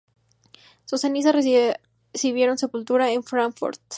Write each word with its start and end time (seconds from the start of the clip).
Sus 0.85 1.01
cenizas 1.01 1.35
recibieron 1.35 2.57
sepultura 2.57 3.11
en 3.11 3.21
Fráncfort. 3.21 3.79